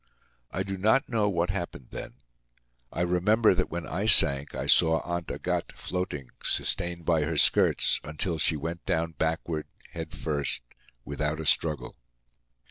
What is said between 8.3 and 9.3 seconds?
she went down